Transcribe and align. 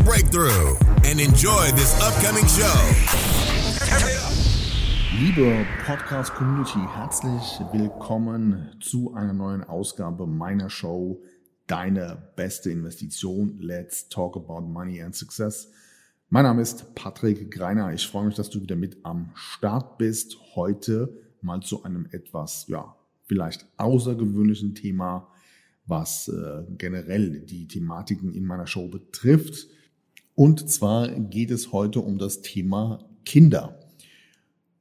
breakthrough 0.00 0.76
and 1.04 1.20
enjoy 1.20 1.70
this 1.72 1.94
upcoming 2.00 2.46
show. 2.46 2.72
Liebe 5.18 5.66
Podcast-Community, 5.84 6.80
herzlich 6.94 7.60
willkommen 7.72 8.76
zu 8.80 9.14
einer 9.14 9.32
neuen 9.32 9.62
Ausgabe 9.64 10.26
meiner 10.26 10.70
Show 10.70 11.22
Deine 11.66 12.32
beste 12.36 12.70
Investition. 12.70 13.58
Let's 13.60 14.08
talk 14.08 14.36
about 14.36 14.62
money 14.62 15.00
and 15.00 15.14
success. 15.14 15.70
Mein 16.28 16.44
Name 16.44 16.62
ist 16.62 16.94
Patrick 16.94 17.50
Greiner. 17.50 17.92
Ich 17.92 18.06
freue 18.06 18.26
mich, 18.26 18.34
dass 18.34 18.50
du 18.50 18.60
wieder 18.60 18.74
mit 18.74 18.96
am 19.04 19.30
Start 19.34 19.98
bist. 19.98 20.38
Heute 20.54 21.14
mal 21.40 21.60
zu 21.60 21.84
einem 21.84 22.06
etwas, 22.10 22.66
ja, 22.68 22.96
vielleicht 23.26 23.66
außergewöhnlichen 23.76 24.74
Thema, 24.74 25.28
was 25.86 26.28
äh, 26.28 26.64
generell 26.78 27.40
die 27.40 27.68
Thematiken 27.68 28.32
in 28.32 28.44
meiner 28.44 28.66
Show 28.66 28.88
betrifft. 28.88 29.68
Und 30.34 30.68
zwar 30.70 31.08
geht 31.08 31.50
es 31.50 31.72
heute 31.72 32.00
um 32.00 32.18
das 32.18 32.40
Thema 32.40 33.04
Kinder. 33.24 33.78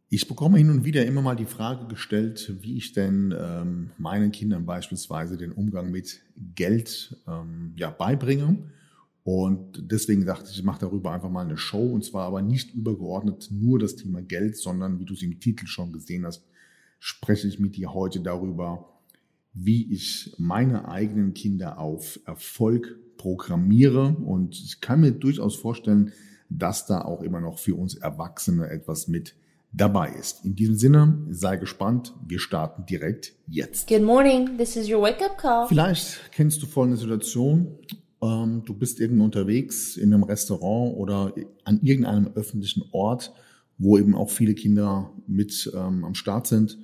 Ich 0.10 0.28
bekomme 0.28 0.58
hin 0.58 0.70
und 0.70 0.84
wieder 0.84 1.06
immer 1.06 1.22
mal 1.22 1.36
die 1.36 1.46
Frage 1.46 1.88
gestellt, 1.88 2.56
wie 2.62 2.78
ich 2.78 2.94
denn 2.94 3.34
ähm, 3.38 3.92
meinen 3.98 4.32
Kindern 4.32 4.66
beispielsweise 4.66 5.38
den 5.38 5.52
Umgang 5.52 5.92
mit 5.92 6.22
Geld 6.56 7.18
ähm, 7.28 7.74
ja, 7.78 7.92
beibringe. 7.92 8.58
Und 9.24 9.92
deswegen 9.92 10.26
dachte 10.26 10.50
ich, 10.50 10.58
ich 10.58 10.64
mache 10.64 10.82
darüber 10.82 11.12
einfach 11.12 11.30
mal 11.30 11.46
eine 11.46 11.58
Show. 11.58 11.94
Und 11.94 12.04
zwar 12.04 12.28
aber 12.28 12.42
nicht 12.42 12.74
übergeordnet 12.74 13.50
nur 13.52 13.80
das 13.80 13.96
Thema 13.96 14.22
Geld, 14.22 14.58
sondern 14.58 15.00
wie 15.00 15.06
du 15.06 15.14
es 15.14 15.22
im 15.22 15.40
Titel 15.40 15.68
schon 15.68 15.94
gesehen 15.94 16.26
hast, 16.26 16.44
spreche 17.00 17.48
ich 17.48 17.60
mit 17.60 17.76
dir 17.76 17.94
heute 17.94 18.20
darüber, 18.20 18.90
wie 19.54 19.94
ich 19.94 20.34
meine 20.38 20.88
eigenen 20.88 21.34
Kinder 21.34 21.78
auf 21.78 22.20
Erfolg 22.26 23.00
programmiere. 23.22 24.16
Und 24.26 24.56
ich 24.56 24.82
kann 24.82 25.02
mir 25.02 25.12
durchaus 25.12 25.56
vorstellen, 25.56 26.12
dass 26.50 26.88
da 26.88 27.02
auch 27.02 27.22
immer 27.22 27.40
noch 27.40 27.60
für 27.60 27.76
uns 27.76 27.96
Erwachsene 27.96 28.68
etwas 28.70 29.08
mit 29.08 29.36
dabei 29.72 30.10
ist. 30.20 30.44
In 30.44 30.56
diesem 30.56 30.76
Sinne, 30.76 31.20
sei 31.30 31.58
gespannt. 31.58 32.14
Wir 32.28 32.40
starten 32.40 32.86
direkt 32.88 33.34
jetzt. 33.48 33.88
Good 33.88 34.02
morning. 34.02 34.58
This 34.58 34.76
is 34.76 34.90
your 34.90 35.04
wake-up 35.04 35.38
call. 35.38 35.68
Vielleicht 35.68 36.32
kennst 36.32 36.62
du 36.64 36.66
folgende 36.66 36.98
Situation. 36.98 37.78
Ähm, 38.24 38.64
du 38.66 38.74
bist 38.74 39.00
irgendwo 39.00 39.24
unterwegs 39.24 39.98
in 39.98 40.14
einem 40.14 40.24
Restaurant 40.24 40.98
oder 40.98 41.34
an 41.64 41.80
irgendeinem 41.84 42.32
öffentlichen 42.34 42.84
Ort, 42.92 43.32
wo 43.78 44.00
eben 44.00 44.16
auch 44.16 44.32
viele 44.32 44.56
Kinder 44.56 45.12
mit 45.28 45.72
ähm, 45.76 46.04
am 46.04 46.16
Start 46.16 46.48
sind. 46.48 46.80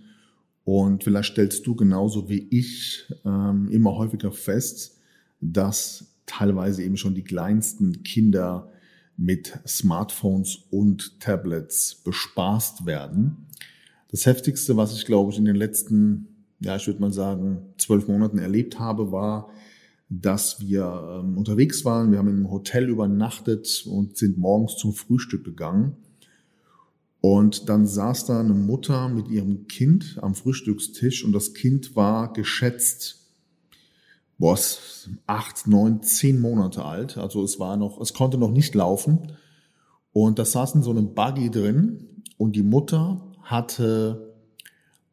Und 0.64 1.04
vielleicht 1.04 1.32
stellst 1.32 1.66
du 1.66 1.76
genauso 1.76 2.30
wie 2.30 2.48
ich 2.52 3.12
ähm, 3.26 3.70
immer 3.72 3.96
häufiger 3.96 4.32
fest, 4.32 4.98
dass 5.42 6.17
teilweise 6.28 6.84
eben 6.84 6.98
schon 6.98 7.16
die 7.16 7.24
kleinsten 7.24 8.04
Kinder 8.04 8.72
mit 9.18 9.58
Smartphones 9.68 10.60
und 10.70 11.20
Tablets 11.20 11.96
bespaßt 12.04 12.86
werden. 12.86 13.48
Das 14.10 14.28
heftigste, 14.28 14.78
was 14.78 14.94
ich 14.94 15.06
glaube 15.06 15.32
ich 15.32 15.40
in 15.40 15.46
den 15.46 15.56
letzten, 15.56 16.28
ja, 16.60 16.76
ich 16.76 16.86
würde 16.86 17.02
mal 17.02 17.12
sagen, 17.12 17.74
zwölf 17.78 18.08
Monaten 18.08 18.38
erlebt 18.38 18.80
habe, 18.80 19.12
war, 19.12 19.50
dass 20.10 20.62
wir 20.62 21.20
ähm, 21.20 21.38
unterwegs 21.38 21.84
waren. 21.84 22.12
Wir 22.12 22.20
haben 22.20 22.30
in 22.30 22.36
einem 22.36 22.52
Hotel 22.52 22.88
übernachtet 22.88 23.86
und 23.90 24.18
sind 24.18 24.38
morgens 24.38 24.78
zum 24.78 24.94
Frühstück 24.94 25.44
gegangen. 25.44 25.98
Und 27.20 27.68
dann 27.68 27.88
saß 27.88 28.26
da 28.26 28.40
eine 28.40 28.54
Mutter 28.54 29.10
mit 29.10 29.28
ihrem 29.28 29.68
Kind 29.68 30.20
am 30.22 30.36
Frühstückstisch 30.36 31.26
und 31.26 31.34
das 31.34 31.54
Kind 31.54 31.96
war 31.96 32.32
geschätzt 32.32 33.27
boah, 34.38 34.58
acht, 35.26 35.68
neun, 35.68 36.02
zehn 36.04 36.40
Monate 36.40 36.86
alt. 36.86 37.18
Also 37.18 37.44
es 37.44 37.60
war 37.60 37.78
noch, 37.78 38.00
es 38.00 38.14
konnte 38.14 38.38
noch 38.38 38.52
nicht 38.52 38.76
laufen. 38.76 39.32
Und 40.12 40.40
das 40.40 40.52
saß 40.52 40.76
in 40.76 40.84
so 40.84 40.92
einem 40.92 41.14
Buggy 41.14 41.52
drin 41.52 42.24
und 42.38 42.56
die 42.56 42.64
Mutter 42.64 43.32
hatte 43.42 44.36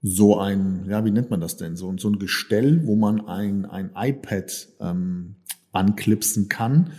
so 0.03 0.39
ein, 0.39 0.85
ja, 0.89 1.05
wie 1.05 1.11
nennt 1.11 1.31
man 1.31 1.41
das 1.41 1.57
denn? 1.57 1.77
So, 1.77 1.95
so 1.97 2.09
ein 2.09 2.19
Gestell, 2.19 2.87
wo 2.87 2.97
man 2.97 3.27
ein, 3.27 3.65
ein 3.65 3.91
iPad 3.97 4.69
ähm, 4.81 5.37
anklipsen 5.73 6.49
kann. 6.49 6.91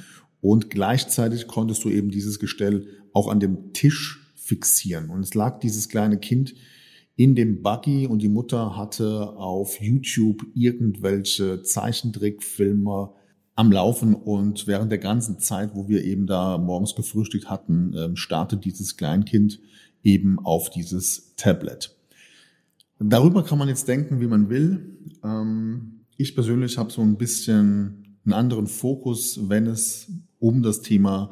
Und 0.41 0.69
gleichzeitig 0.69 1.47
konntest 1.47 1.83
du 1.83 1.89
eben 1.89 2.09
dieses 2.09 2.39
Gestell 2.39 2.87
auch 3.13 3.27
an 3.27 3.39
dem 3.39 3.73
Tisch 3.73 4.31
fixieren. 4.35 5.09
Und 5.09 5.21
es 5.21 5.33
lag 5.33 5.59
dieses 5.59 5.89
kleine 5.89 6.17
Kind 6.17 6.55
in 7.15 7.35
dem 7.35 7.61
Buggy 7.61 8.07
und 8.07 8.21
die 8.21 8.29
Mutter 8.29 8.75
hatte 8.75 9.29
auf 9.37 9.79
YouTube 9.79 10.45
irgendwelche 10.53 11.61
Zeichentrickfilme 11.63 13.11
am 13.55 13.71
Laufen 13.71 14.13
und 14.13 14.67
während 14.67 14.91
der 14.91 14.99
ganzen 14.99 15.39
Zeit, 15.39 15.75
wo 15.75 15.87
wir 15.87 16.03
eben 16.03 16.27
da 16.27 16.57
morgens 16.57 16.93
gefrühstückt 16.93 17.49
hatten, 17.49 17.93
ähm, 17.97 18.15
startet 18.17 18.65
dieses 18.65 18.97
Kleinkind 18.97 19.61
eben 20.03 20.39
auf 20.39 20.69
dieses 20.69 21.35
Tablet. 21.37 21.95
Darüber 22.99 23.43
kann 23.43 23.57
man 23.57 23.69
jetzt 23.69 23.87
denken, 23.87 24.19
wie 24.19 24.27
man 24.27 24.49
will. 24.49 24.97
Ähm, 25.23 26.01
ich 26.17 26.35
persönlich 26.35 26.77
habe 26.77 26.91
so 26.91 27.01
ein 27.01 27.17
bisschen 27.17 28.17
einen 28.25 28.33
anderen 28.33 28.67
Fokus, 28.67 29.39
wenn 29.49 29.67
es 29.67 30.11
um 30.39 30.61
das 30.61 30.81
Thema 30.81 31.31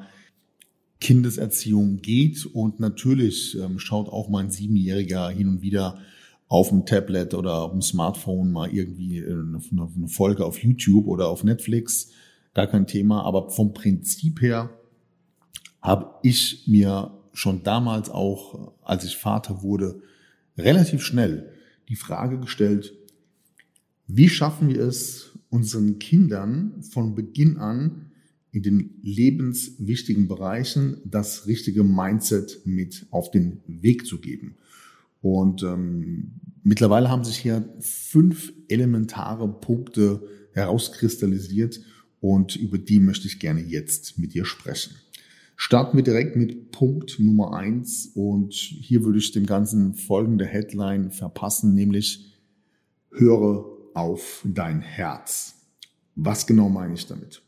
Kindeserziehung 1.03 1.97
geht. 2.01 2.45
Und 2.45 2.79
natürlich 2.79 3.59
ähm, 3.59 3.77
schaut 3.77 4.07
auch 4.07 4.29
mein 4.29 4.49
Siebenjähriger 4.49 5.29
hin 5.29 5.49
und 5.49 5.61
wieder 5.61 5.99
auf 6.47 6.69
dem 6.69 6.85
Tablet 6.85 7.33
oder 7.33 7.63
auf 7.63 7.71
dem 7.71 7.81
Smartphone 7.81 8.51
mal 8.51 8.73
irgendwie 8.73 9.19
äh, 9.19 9.31
eine, 9.31 9.59
eine 9.71 10.07
Folge 10.07 10.45
auf 10.45 10.63
YouTube 10.63 11.07
oder 11.07 11.27
auf 11.27 11.43
Netflix. 11.43 12.09
Gar 12.53 12.67
kein 12.67 12.87
Thema. 12.87 13.23
Aber 13.23 13.49
vom 13.49 13.73
Prinzip 13.73 14.41
her 14.41 14.69
habe 15.81 16.09
ich 16.23 16.63
mir 16.67 17.11
schon 17.33 17.63
damals 17.63 18.09
auch, 18.09 18.73
als 18.81 19.03
ich 19.03 19.17
Vater 19.17 19.61
wurde, 19.61 19.99
relativ 20.57 21.01
schnell 21.01 21.51
die 21.89 21.95
Frage 21.97 22.39
gestellt, 22.39 22.93
wie 24.07 24.29
schaffen 24.29 24.69
wir 24.69 24.81
es, 24.81 25.37
unseren 25.49 25.99
Kindern 25.99 26.81
von 26.81 27.13
Beginn 27.13 27.57
an 27.57 28.02
in 28.53 28.61
den 28.61 28.99
lebenswichtigen 29.01 30.27
Bereichen 30.27 31.01
das 31.03 31.47
richtige 31.47 31.83
Mindset 31.83 32.61
mit 32.65 33.07
auf 33.09 33.31
den 33.31 33.61
Weg 33.67 34.05
zu 34.05 34.21
geben. 34.21 34.55
Und 35.21 35.63
ähm, 35.63 36.33
mittlerweile 36.63 37.09
haben 37.09 37.23
sich 37.23 37.37
hier 37.37 37.67
fünf 37.79 38.53
elementare 38.67 39.47
Punkte 39.47 40.21
herauskristallisiert 40.51 41.81
und 42.19 42.55
über 42.55 42.77
die 42.77 42.99
möchte 42.99 43.27
ich 43.27 43.39
gerne 43.39 43.61
jetzt 43.61 44.19
mit 44.19 44.35
dir 44.35 44.45
sprechen. 44.45 44.95
Starten 45.55 45.97
wir 45.97 46.03
direkt 46.03 46.35
mit 46.35 46.71
Punkt 46.71 47.19
Nummer 47.19 47.55
eins 47.55 48.11
und 48.13 48.53
hier 48.53 49.03
würde 49.03 49.17
ich 49.17 49.31
dem 49.31 49.45
Ganzen 49.45 49.95
folgende 49.95 50.45
Headline 50.45 51.09
verpassen, 51.09 51.73
nämlich 51.73 52.33
höre 53.11 53.65
auf 53.95 54.45
dein 54.45 54.81
Herz. 54.81 55.55
Was 56.15 56.45
genau 56.45 56.69
meine 56.69 56.93
ich 56.93 57.07
damit? 57.07 57.42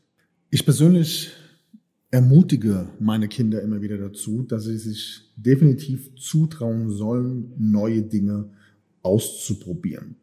Ich 0.50 0.64
persönlich 0.64 1.32
ermutige 2.10 2.88
meine 3.00 3.26
Kinder 3.26 3.62
immer 3.62 3.82
wieder 3.82 3.98
dazu, 3.98 4.42
dass 4.42 4.64
sie 4.64 4.78
sich 4.78 5.22
definitiv 5.36 6.14
zutrauen 6.14 6.90
sollen, 6.90 7.52
neue 7.58 8.02
Dinge 8.02 8.50
auszuprobieren. 9.02 10.16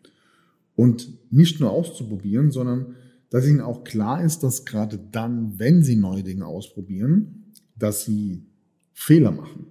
Und 0.76 1.10
nicht 1.32 1.60
nur 1.60 1.72
auszuprobieren, 1.72 2.52
sondern 2.52 2.96
dass 3.30 3.48
ihnen 3.48 3.62
auch 3.62 3.84
klar 3.84 4.24
ist, 4.24 4.44
dass 4.44 4.66
gerade 4.66 5.00
dann, 5.12 5.60
wenn 5.60 5.84
sie 5.84 5.96
neue 5.96 6.24
Dinge 6.24 6.46
ausprobieren, 6.46 7.52
dass 7.76 8.06
sie 8.06 8.46
Fehler 8.94 9.32
machen, 9.32 9.66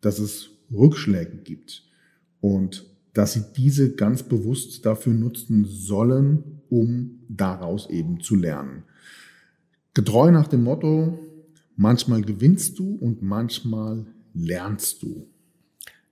dass 0.00 0.18
es 0.18 0.50
Rückschläge 0.70 1.38
gibt 1.38 1.84
und 2.40 2.84
dass 3.14 3.32
sie 3.32 3.42
diese 3.56 3.94
ganz 3.94 4.22
bewusst 4.22 4.84
dafür 4.84 5.14
nutzen 5.14 5.64
sollen, 5.64 6.60
um 6.68 7.20
daraus 7.28 7.88
eben 7.88 8.20
zu 8.20 8.36
lernen. 8.36 8.84
Getreu 9.94 10.30
nach 10.30 10.48
dem 10.48 10.64
Motto, 10.64 11.18
manchmal 11.76 12.22
gewinnst 12.22 12.78
du 12.78 12.94
und 12.96 13.22
manchmal 13.22 14.06
lernst 14.34 15.02
du. 15.02 15.26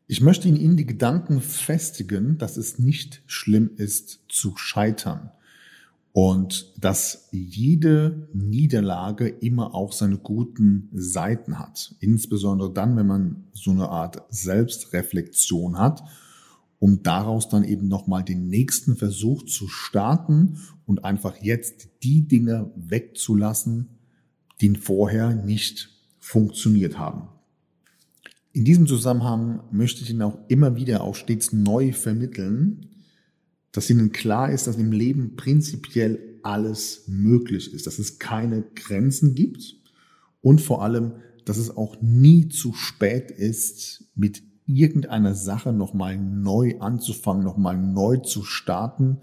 Ich 0.09 0.21
möchte 0.21 0.49
in 0.49 0.57
Ihnen 0.57 0.77
die 0.77 0.87
Gedanken 0.87 1.41
festigen, 1.41 2.39
dass 2.39 2.57
es 2.57 2.79
nicht 2.79 3.23
schlimm 3.27 3.71
ist 3.77 4.21
zu 4.29 4.57
scheitern. 4.57 5.31
Und 6.13 6.73
dass 6.83 7.29
jede 7.31 8.29
Niederlage 8.33 9.29
immer 9.29 9.75
auch 9.75 9.93
seine 9.93 10.17
guten 10.17 10.89
Seiten 10.95 11.59
hat. 11.59 11.95
Insbesondere 12.01 12.73
dann, 12.73 12.97
wenn 12.97 13.07
man 13.07 13.45
so 13.53 13.71
eine 13.71 13.91
Art 13.91 14.23
Selbstreflexion 14.31 15.79
hat, 15.79 16.03
um 16.79 17.03
daraus 17.03 17.49
dann 17.49 17.65
eben 17.65 17.89
nochmal 17.89 18.23
den 18.23 18.49
nächsten 18.49 18.97
Versuch 18.97 19.45
zu 19.45 19.69
starten 19.69 20.59
und 20.85 21.05
einfach 21.05 21.37
jetzt 21.41 21.89
die 22.03 22.29
Dinge 22.29 22.71
wegzulassen, 22.77 23.89
die 24.61 24.75
vorher 24.75 25.35
nicht 25.35 25.91
funktioniert 26.19 26.99
haben. 26.99 27.29
In 28.53 28.65
diesem 28.65 28.87
Zusammenhang 28.87 29.61
möchte 29.71 30.03
ich 30.03 30.11
Ihnen 30.11 30.23
auch 30.23 30.39
immer 30.49 30.77
wieder 30.77 31.03
auch 31.03 31.15
stets 31.15 31.53
neu 31.53 31.93
vermitteln, 31.93 32.87
dass 33.73 33.91
Ihnen 33.91 34.13
klar 34.13 34.51
ist, 34.51 34.67
dass 34.67 34.77
im 34.77 34.93
Leben 34.93 35.37
prinzipiell 35.37 36.39
alles 36.43 37.05
möglich 37.07 37.75
ist, 37.75 37.87
dass 37.87 37.99
es 37.99 38.19
keine 38.19 38.63
Grenzen 38.75 39.35
gibt 39.35 39.77
und 40.41 40.61
vor 40.61 40.83
allem, 40.83 41.13
dass 41.45 41.59
es 41.59 41.77
auch 41.77 42.01
nie 42.01 42.49
zu 42.49 42.73
spät 42.73 43.31
ist, 43.31 44.05
mit 44.15 44.43
irgendeiner 44.67 45.35
Sache 45.35 45.73
nochmal 45.73 46.19
neu 46.19 46.79
anzufangen, 46.81 47.45
nochmal 47.45 47.77
neu 47.79 48.19
zu 48.19 48.43
starten, 48.43 49.19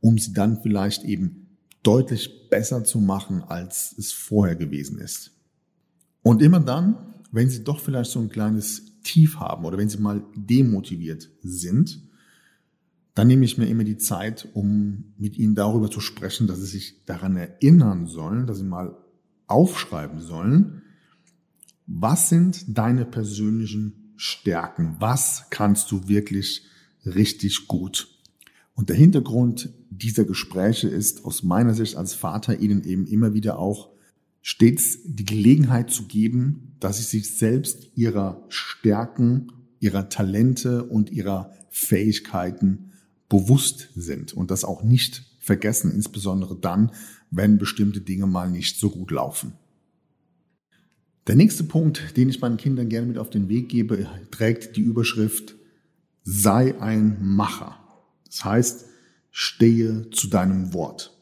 um 0.00 0.18
sie 0.18 0.32
dann 0.32 0.60
vielleicht 0.60 1.04
eben 1.04 1.48
deutlich 1.82 2.48
besser 2.50 2.84
zu 2.84 3.00
machen, 3.00 3.42
als 3.42 3.94
es 3.96 4.12
vorher 4.12 4.56
gewesen 4.56 4.98
ist. 4.98 5.32
Und 6.22 6.42
immer 6.42 6.60
dann, 6.60 7.14
wenn 7.30 7.48
Sie 7.48 7.64
doch 7.64 7.80
vielleicht 7.80 8.10
so 8.10 8.20
ein 8.20 8.28
kleines 8.28 9.00
Tief 9.02 9.36
haben 9.36 9.64
oder 9.64 9.78
wenn 9.78 9.88
Sie 9.88 9.98
mal 9.98 10.22
demotiviert 10.34 11.30
sind, 11.42 12.02
dann 13.14 13.26
nehme 13.26 13.44
ich 13.44 13.58
mir 13.58 13.66
immer 13.66 13.84
die 13.84 13.96
Zeit, 13.96 14.48
um 14.54 15.12
mit 15.16 15.36
ihnen 15.38 15.56
darüber 15.56 15.90
zu 15.90 15.98
sprechen, 15.98 16.46
dass 16.46 16.60
sie 16.60 16.66
sich 16.66 17.04
daran 17.04 17.36
erinnern 17.36 18.06
sollen, 18.06 18.46
dass 18.46 18.58
sie 18.58 18.64
mal 18.64 18.96
aufschreiben 19.48 20.20
sollen, 20.20 20.82
was 21.86 22.28
sind 22.28 22.78
deine 22.78 23.04
persönlichen 23.04 24.07
Stärken? 24.18 24.96
Was 24.98 25.44
kannst 25.48 25.90
du 25.92 26.08
wirklich 26.08 26.66
richtig 27.06 27.68
gut? 27.68 28.08
Und 28.74 28.90
der 28.90 28.96
Hintergrund 28.96 29.70
dieser 29.90 30.24
Gespräche 30.24 30.88
ist 30.88 31.24
aus 31.24 31.42
meiner 31.42 31.72
Sicht 31.72 31.96
als 31.96 32.14
Vater 32.14 32.58
ihnen 32.58 32.84
eben 32.84 33.06
immer 33.06 33.32
wieder 33.32 33.58
auch 33.58 33.90
stets 34.42 34.98
die 35.04 35.24
Gelegenheit 35.24 35.90
zu 35.90 36.04
geben, 36.04 36.74
dass 36.80 36.98
sie 36.98 37.04
sich 37.04 37.36
selbst 37.36 37.90
ihrer 37.94 38.44
Stärken, 38.48 39.52
ihrer 39.80 40.08
Talente 40.08 40.84
und 40.84 41.10
ihrer 41.10 41.52
Fähigkeiten 41.70 42.92
bewusst 43.28 43.90
sind 43.94 44.32
und 44.32 44.50
das 44.50 44.64
auch 44.64 44.82
nicht 44.82 45.24
vergessen, 45.38 45.92
insbesondere 45.92 46.56
dann, 46.58 46.92
wenn 47.30 47.58
bestimmte 47.58 48.00
Dinge 48.00 48.26
mal 48.26 48.50
nicht 48.50 48.78
so 48.78 48.90
gut 48.90 49.10
laufen. 49.10 49.52
Der 51.28 51.36
nächste 51.36 51.62
Punkt, 51.62 52.16
den 52.16 52.30
ich 52.30 52.40
meinen 52.40 52.56
Kindern 52.56 52.88
gerne 52.88 53.06
mit 53.06 53.18
auf 53.18 53.28
den 53.28 53.50
Weg 53.50 53.68
gebe, 53.68 54.08
trägt 54.30 54.76
die 54.76 54.80
Überschrift 54.80 55.56
Sei 56.24 56.80
ein 56.80 57.18
Macher. 57.20 57.78
Das 58.24 58.46
heißt, 58.46 58.86
stehe 59.30 60.08
zu 60.10 60.28
deinem 60.28 60.72
Wort. 60.72 61.14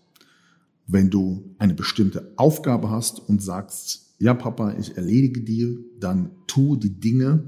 Wenn 0.87 1.11
du 1.11 1.56
eine 1.58 1.75
bestimmte 1.75 2.32
Aufgabe 2.37 2.88
hast 2.88 3.19
und 3.19 3.43
sagst, 3.43 4.14
ja 4.20 4.32
Papa, 4.35 4.76
ich 4.79 4.97
erledige 4.97 5.41
dir, 5.41 5.76
dann 5.99 6.31
tu 6.47 6.76
die 6.76 7.00
Dinge, 7.00 7.43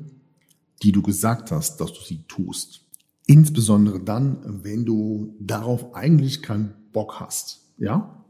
die 0.82 0.90
du 0.90 1.00
gesagt 1.00 1.52
hast, 1.52 1.80
dass 1.80 1.92
du 1.92 2.00
sie 2.00 2.24
tust. 2.26 2.80
Insbesondere 3.26 4.00
dann, 4.00 4.64
wenn 4.64 4.84
du 4.84 5.36
darauf 5.38 5.94
eigentlich 5.94 6.42
keinen 6.42 6.74
Bock 6.92 7.20
hast. 7.20 7.60
Ja? 7.78 8.24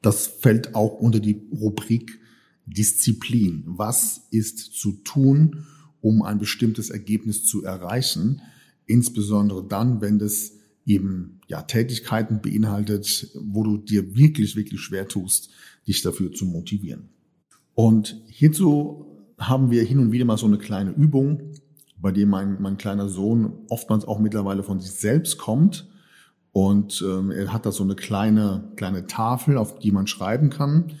Das 0.00 0.26
fällt 0.26 0.74
auch 0.74 0.94
unter 0.94 1.20
die 1.20 1.40
Rubrik 1.52 2.18
Disziplin. 2.66 3.64
Was 3.66 4.28
ist 4.30 4.74
zu 4.74 4.92
tun, 4.92 5.64
um 6.00 6.22
ein 6.22 6.38
bestimmtes 6.38 6.90
Ergebnis 6.90 7.44
zu 7.44 7.64
erreichen? 7.64 8.42
Insbesondere 8.86 9.66
dann, 9.66 10.00
wenn 10.00 10.18
das 10.18 10.52
eben 10.84 11.40
ja 11.46 11.62
Tätigkeiten 11.62 12.40
beinhaltet, 12.42 13.30
wo 13.40 13.62
du 13.62 13.76
dir 13.78 14.16
wirklich, 14.16 14.56
wirklich 14.56 14.80
schwer 14.80 15.08
tust, 15.08 15.50
dich 15.86 16.02
dafür 16.02 16.32
zu 16.32 16.44
motivieren. 16.44 17.08
Und 17.74 18.20
hierzu 18.26 19.06
haben 19.38 19.70
wir 19.70 19.82
hin 19.82 19.98
und 19.98 20.12
wieder 20.12 20.24
mal 20.24 20.38
so 20.38 20.46
eine 20.46 20.58
kleine 20.58 20.90
Übung, 20.90 21.52
bei 21.96 22.10
dem 22.10 22.30
mein, 22.30 22.60
mein 22.60 22.78
kleiner 22.78 23.08
Sohn 23.08 23.52
oftmals 23.68 24.04
auch 24.04 24.18
mittlerweile 24.18 24.62
von 24.62 24.80
sich 24.80 24.90
selbst 24.90 25.38
kommt. 25.38 25.88
Und 26.50 27.02
ähm, 27.06 27.30
er 27.30 27.52
hat 27.52 27.64
da 27.64 27.72
so 27.72 27.82
eine 27.82 27.94
kleine, 27.94 28.72
kleine 28.76 29.06
Tafel, 29.06 29.56
auf 29.56 29.78
die 29.78 29.92
man 29.92 30.06
schreiben 30.06 30.50
kann. 30.50 30.92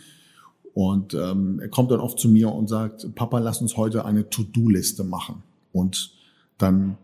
Und 0.74 1.14
ähm, 1.14 1.60
er 1.60 1.68
kommt 1.68 1.90
dann 1.90 2.00
oft 2.00 2.18
zu 2.18 2.28
mir 2.28 2.50
und 2.50 2.68
sagt, 2.68 3.14
Papa, 3.14 3.38
lass 3.38 3.60
uns 3.60 3.76
heute 3.76 4.04
eine 4.04 4.30
To-Do-Liste 4.30 5.04
machen. 5.04 5.42
Und 5.72 6.14
dann 6.58 6.96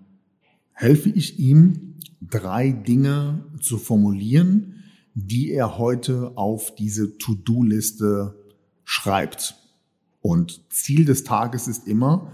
helfe 0.72 1.10
ich 1.10 1.38
ihm, 1.38 1.94
drei 2.20 2.70
Dinge 2.70 3.44
zu 3.60 3.78
formulieren, 3.78 4.84
die 5.14 5.50
er 5.52 5.78
heute 5.78 6.32
auf 6.36 6.74
diese 6.74 7.18
To-Do-Liste 7.18 8.34
schreibt. 8.84 9.56
Und 10.22 10.62
Ziel 10.70 11.04
des 11.04 11.24
Tages 11.24 11.68
ist 11.68 11.86
immer, 11.86 12.32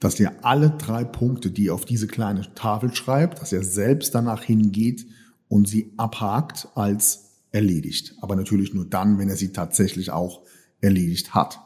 dass 0.00 0.20
er 0.20 0.44
alle 0.44 0.70
drei 0.70 1.04
Punkte, 1.04 1.50
die 1.50 1.68
er 1.68 1.74
auf 1.74 1.84
diese 1.84 2.06
kleine 2.06 2.52
Tafel 2.54 2.94
schreibt, 2.94 3.40
dass 3.40 3.52
er 3.52 3.62
selbst 3.62 4.14
danach 4.14 4.42
hingeht 4.42 5.06
und 5.48 5.66
sie 5.66 5.92
abhakt 5.96 6.68
als 6.74 7.33
erledigt. 7.54 8.16
Aber 8.20 8.36
natürlich 8.36 8.74
nur 8.74 8.84
dann, 8.84 9.18
wenn 9.18 9.28
er 9.28 9.36
sie 9.36 9.52
tatsächlich 9.52 10.10
auch 10.10 10.42
erledigt 10.80 11.34
hat. 11.34 11.60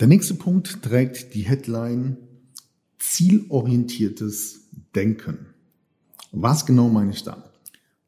Der 0.00 0.06
nächste 0.06 0.34
Punkt 0.34 0.82
trägt 0.82 1.34
die 1.34 1.42
Headline 1.42 2.16
zielorientiertes 2.98 4.68
Denken. 4.94 5.46
Was 6.32 6.64
genau 6.64 6.88
meine 6.88 7.12
ich 7.12 7.22
da? 7.22 7.50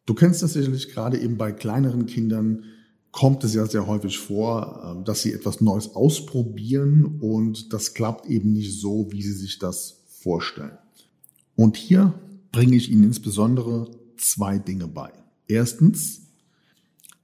Du 0.06 0.14
kennst 0.14 0.42
das 0.42 0.52
sicherlich 0.52 0.88
gerade 0.88 1.18
eben 1.18 1.36
bei 1.36 1.52
kleineren 1.52 2.06
Kindern, 2.06 2.64
kommt 3.10 3.42
es 3.44 3.54
ja 3.54 3.66
sehr 3.66 3.86
häufig 3.86 4.18
vor, 4.18 4.82
ähm, 4.84 5.04
dass 5.04 5.22
sie 5.22 5.32
etwas 5.32 5.60
Neues 5.60 5.94
ausprobieren 5.94 7.18
und 7.20 7.72
das 7.72 7.94
klappt 7.94 8.26
eben 8.26 8.52
nicht 8.52 8.80
so, 8.80 9.10
wie 9.10 9.22
sie 9.22 9.32
sich 9.32 9.58
das 9.58 10.04
vorstellen. 10.06 10.78
Und 11.56 11.76
hier 11.76 12.14
bringe 12.52 12.76
ich 12.76 12.90
Ihnen 12.90 13.04
insbesondere 13.04 13.90
zwei 14.16 14.58
Dinge 14.58 14.86
bei. 14.86 15.12
Erstens, 15.48 16.22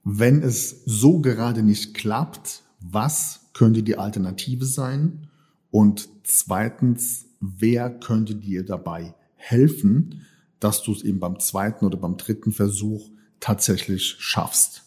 wenn 0.03 0.41
es 0.41 0.81
so 0.85 1.19
gerade 1.19 1.63
nicht 1.63 1.93
klappt, 1.93 2.63
was 2.79 3.41
könnte 3.53 3.83
die 3.83 3.97
Alternative 3.97 4.65
sein? 4.65 5.27
Und 5.71 6.09
zweitens, 6.23 7.25
wer 7.39 7.89
könnte 7.89 8.35
dir 8.35 8.63
dabei 8.63 9.15
helfen, 9.35 10.21
dass 10.59 10.83
du 10.83 10.91
es 10.93 11.03
eben 11.03 11.19
beim 11.19 11.39
zweiten 11.39 11.85
oder 11.85 11.97
beim 11.97 12.17
dritten 12.17 12.51
Versuch 12.51 13.09
tatsächlich 13.39 14.15
schaffst? 14.19 14.83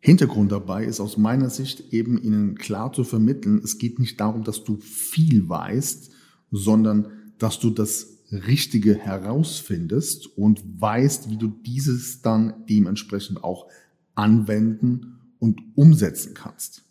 Hintergrund 0.00 0.50
dabei 0.50 0.84
ist 0.84 0.98
aus 0.98 1.16
meiner 1.16 1.48
Sicht 1.48 1.92
eben 1.92 2.20
Ihnen 2.20 2.56
klar 2.56 2.92
zu 2.92 3.04
vermitteln, 3.04 3.60
es 3.62 3.78
geht 3.78 4.00
nicht 4.00 4.18
darum, 4.20 4.42
dass 4.42 4.64
du 4.64 4.78
viel 4.78 5.48
weißt, 5.48 6.10
sondern 6.50 7.08
dass 7.38 7.60
du 7.60 7.70
das 7.70 8.11
Richtige 8.32 8.96
herausfindest 8.96 10.38
und 10.38 10.62
weißt, 10.80 11.28
wie 11.30 11.36
du 11.36 11.48
dieses 11.48 12.22
dann 12.22 12.64
dementsprechend 12.68 13.44
auch 13.44 13.68
anwenden 14.14 15.18
und 15.38 15.60
umsetzen 15.74 16.34
kannst. 16.34 16.82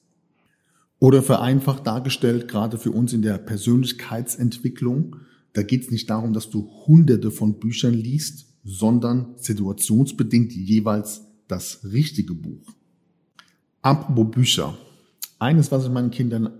Oder 0.99 1.23
vereinfacht 1.23 1.87
dargestellt, 1.87 2.47
gerade 2.47 2.77
für 2.77 2.91
uns 2.91 3.11
in 3.11 3.23
der 3.23 3.39
Persönlichkeitsentwicklung, 3.39 5.15
da 5.53 5.63
geht 5.63 5.83
es 5.83 5.91
nicht 5.91 6.09
darum, 6.09 6.31
dass 6.31 6.49
du 6.49 6.69
hunderte 6.85 7.31
von 7.31 7.59
Büchern 7.59 7.95
liest, 7.95 8.45
sondern 8.63 9.33
situationsbedingt 9.37 10.53
jeweils 10.53 11.23
das 11.47 11.79
richtige 11.91 12.35
Buch. 12.35 12.73
Apropos 13.81 14.29
Bücher. 14.29 14.77
Eines, 15.39 15.71
was 15.71 15.85
ich 15.85 15.89
meinen 15.89 16.11
Kindern 16.11 16.51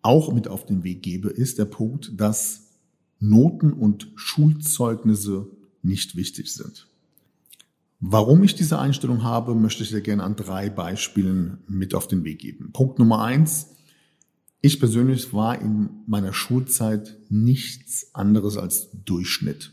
auch 0.00 0.32
mit 0.32 0.48
auf 0.48 0.64
den 0.64 0.82
Weg 0.82 1.02
gebe, 1.02 1.28
ist 1.28 1.58
der 1.58 1.66
Punkt, 1.66 2.18
dass 2.18 2.65
Noten 3.18 3.72
und 3.72 4.12
Schulzeugnisse 4.14 5.50
nicht 5.82 6.16
wichtig 6.16 6.52
sind. 6.52 6.88
Warum 8.00 8.44
ich 8.44 8.54
diese 8.54 8.78
Einstellung 8.78 9.22
habe, 9.22 9.54
möchte 9.54 9.82
ich 9.82 9.90
dir 9.90 10.02
gerne 10.02 10.22
an 10.22 10.36
drei 10.36 10.68
Beispielen 10.68 11.58
mit 11.66 11.94
auf 11.94 12.06
den 12.06 12.24
Weg 12.24 12.40
geben. 12.40 12.70
Punkt 12.72 12.98
Nummer 12.98 13.22
eins. 13.22 13.70
Ich 14.60 14.78
persönlich 14.80 15.32
war 15.32 15.60
in 15.60 15.90
meiner 16.06 16.32
Schulzeit 16.32 17.16
nichts 17.28 18.14
anderes 18.14 18.56
als 18.56 18.90
Durchschnitt. 18.92 19.72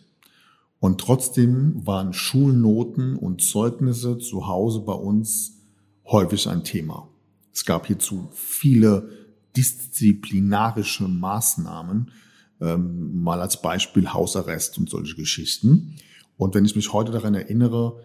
Und 0.79 0.99
trotzdem 0.99 1.85
waren 1.85 2.13
Schulnoten 2.13 3.15
und 3.15 3.41
Zeugnisse 3.41 4.17
zu 4.17 4.47
Hause 4.47 4.81
bei 4.81 4.93
uns 4.93 5.61
häufig 6.05 6.47
ein 6.47 6.63
Thema. 6.63 7.07
Es 7.53 7.65
gab 7.65 7.87
hierzu 7.87 8.29
viele 8.33 9.09
disziplinarische 9.55 11.07
Maßnahmen, 11.07 12.11
ähm, 12.63 13.21
mal 13.21 13.41
als 13.41 13.61
Beispiel 13.61 14.13
Hausarrest 14.13 14.77
und 14.77 14.89
solche 14.89 15.15
Geschichten. 15.15 15.95
Und 16.37 16.55
wenn 16.55 16.65
ich 16.65 16.75
mich 16.75 16.93
heute 16.93 17.11
daran 17.11 17.35
erinnere, 17.35 18.01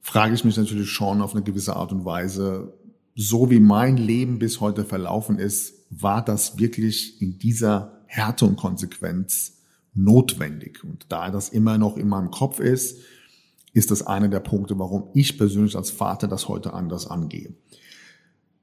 frage 0.00 0.34
ich 0.34 0.44
mich 0.44 0.56
natürlich 0.56 0.90
schon 0.90 1.20
auf 1.20 1.34
eine 1.34 1.44
gewisse 1.44 1.76
Art 1.76 1.92
und 1.92 2.04
Weise, 2.04 2.72
so 3.14 3.50
wie 3.50 3.60
mein 3.60 3.96
Leben 3.96 4.38
bis 4.38 4.60
heute 4.60 4.84
verlaufen 4.84 5.38
ist, 5.38 5.74
war 5.90 6.24
das 6.24 6.58
wirklich 6.58 7.20
in 7.20 7.38
dieser 7.38 8.00
Härte 8.06 8.46
und 8.46 8.56
Konsequenz 8.56 9.58
notwendig? 9.92 10.84
Und 10.84 11.06
da 11.08 11.30
das 11.30 11.48
immer 11.48 11.76
noch 11.76 11.96
in 11.96 12.08
meinem 12.08 12.30
Kopf 12.30 12.60
ist, 12.60 13.00
ist 13.72 13.90
das 13.90 14.06
einer 14.06 14.28
der 14.28 14.40
Punkte, 14.40 14.78
warum 14.78 15.10
ich 15.14 15.36
persönlich 15.36 15.76
als 15.76 15.90
Vater 15.90 16.28
das 16.28 16.48
heute 16.48 16.72
anders 16.72 17.06
angehe. 17.06 17.54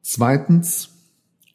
Zweitens, 0.01 0.96